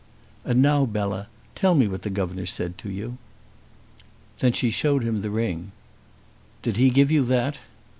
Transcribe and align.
"And 0.43 0.63
now, 0.63 0.83
Bella, 0.87 1.27
tell 1.53 1.75
me 1.75 1.87
what 1.87 2.01
the 2.01 2.09
governor 2.09 2.47
said 2.47 2.75
to 2.79 2.89
you." 2.91 3.19
Then 4.39 4.51
she 4.51 4.71
showed 4.71 5.03
him 5.03 5.21
the 5.21 5.29
ring. 5.29 5.73
"Did 6.63 6.75
he 6.77 6.89
give 6.89 7.11
you 7.11 7.23
that?" 7.25 7.59